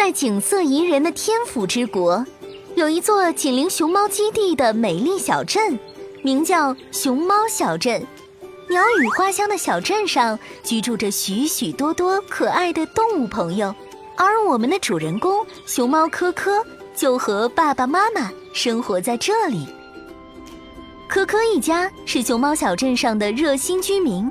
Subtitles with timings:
[0.00, 2.24] 在景色宜人的天府之国，
[2.74, 5.78] 有一座紧邻熊猫基地的美丽小镇，
[6.22, 8.02] 名叫熊猫小镇。
[8.70, 13.74] 鸟语花香的小镇上，居住着许许多多可爱的动物朋友，
[14.16, 16.64] 而我们的主人公熊猫科科
[16.96, 19.66] 就和爸爸妈妈生活在这里。
[21.06, 24.26] 科科一家是熊猫小镇上的热心居民。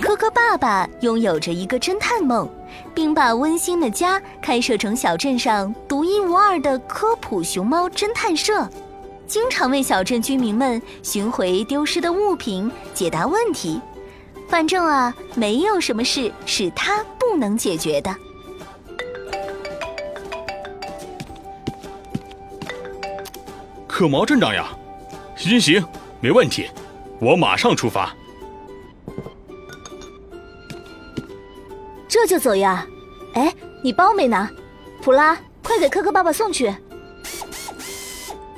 [0.00, 2.48] 科科爸爸拥有着一个侦探梦，
[2.94, 8.68] 并把温馨的家开设成小镇上独一无二的科普熊猫侦探社，
[9.26, 13.80] 经常为小镇居民们寻回丢失的物品，解答问题。
[14.48, 18.14] 反正啊，没有什么事是他不能解决的。
[23.86, 24.66] 可毛镇长呀，
[25.36, 25.84] 行行，
[26.20, 26.68] 没问题，
[27.20, 28.12] 我马上出发。
[32.20, 32.86] 这就走呀？
[33.32, 33.50] 哎，
[33.82, 34.50] 你包没拿？
[35.00, 35.34] 普拉，
[35.64, 36.70] 快给科科爸爸送去。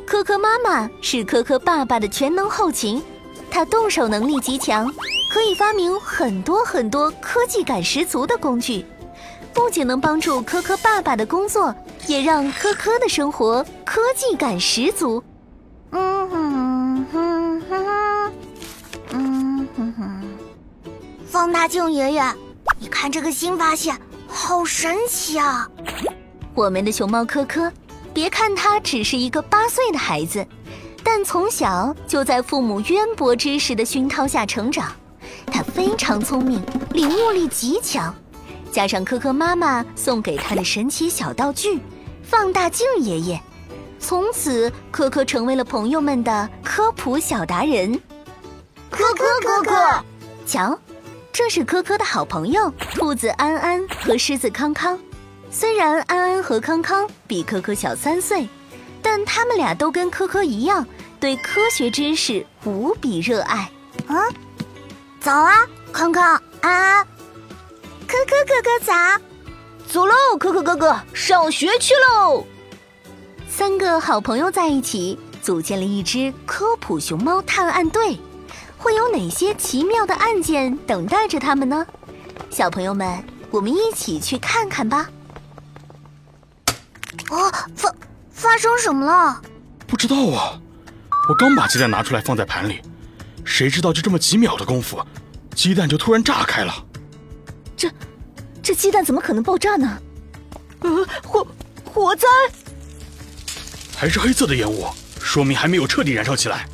[0.05, 3.00] 科科妈妈是科科爸爸的全能后勤，
[3.48, 4.92] 他动手能力极强，
[5.33, 8.84] 可以发明很多很多科技感十足的工具，
[9.55, 11.72] 不仅能帮助科科爸爸的工作，
[12.09, 15.22] 也让科科的生活科技感十足。
[15.92, 18.33] 嗯哼哼哼，
[19.12, 20.22] 嗯哼哼，
[21.27, 22.25] 放大镜爷爷，
[23.03, 25.69] 看这个新发现，好神奇啊！
[26.55, 27.69] 我们的熊猫科科，
[28.14, 30.47] 别看它只是一个八岁的孩子，
[31.03, 34.92] 但从小就在父母渊博知识的熏陶下成长。
[35.47, 38.14] 他非常聪明，领悟力极强，
[38.70, 41.81] 加上科科妈妈送给他的神奇小道具——
[42.22, 43.42] 放大镜爷爷。
[43.98, 48.00] 从此，科科成为了朋友们的科普小达人。
[48.91, 50.05] 科科哥哥，
[50.47, 50.78] 瞧，
[51.33, 54.98] 这是科科的好朋友兔子安安和狮子康康。
[55.50, 58.47] 虽然安安和康康比科科小三岁，
[59.00, 60.86] 但他们俩都跟科科一样，
[61.19, 63.70] 对科学知识无比热爱。
[64.08, 64.28] 啊，
[65.21, 67.04] 早啊，康康、安安，
[68.06, 68.92] 科科哥哥早，
[69.88, 72.44] 走喽，科科哥哥，上学去喽。
[73.48, 78.19] 三个好朋友在一起，组建了一支科普熊猫探案队。
[78.82, 81.87] 会有哪些奇妙的案件等待着他们呢？
[82.50, 85.09] 小朋友们，我们一起去看看吧。
[87.31, 87.94] 哦，发
[88.32, 89.41] 发生什么了？
[89.87, 90.60] 不知道啊，
[91.28, 92.82] 我刚把鸡蛋拿出来放在盘里，
[93.44, 95.00] 谁知道就这么几秒的功夫，
[95.54, 96.75] 鸡蛋就突然炸开了。
[97.76, 97.88] 这，
[98.60, 99.97] 这鸡蛋怎么可能爆炸呢？
[100.81, 101.47] 呃，火
[101.84, 102.26] 火灾！
[103.97, 104.87] 还是黑色的烟雾，
[105.21, 106.66] 说明还没有彻底燃烧起来。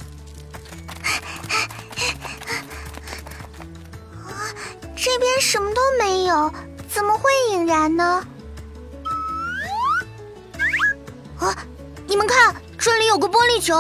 [5.10, 6.52] 这边什么都没有，
[6.86, 8.22] 怎么会引燃呢？
[11.38, 11.56] 啊，
[12.06, 13.74] 你们看，这里有个玻璃球。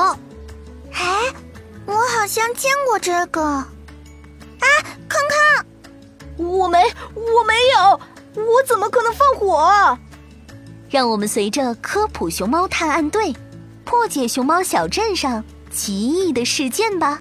[0.90, 1.30] 哎，
[1.84, 3.42] 我好像见过这个。
[3.42, 3.66] 啊，
[5.06, 5.66] 康康，
[6.38, 6.82] 我没，
[7.14, 8.00] 我没有，
[8.42, 9.98] 我怎么可能放火？
[10.88, 13.36] 让我们随着科普熊猫探案队，
[13.84, 17.20] 破解熊猫小镇上奇异的事件吧。